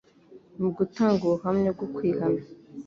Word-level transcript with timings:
Mu 0.59 0.69
gutanga 0.77 1.21
ubuhamya 1.25 1.69
bwo 1.75 1.87
kwihana, 1.95 2.41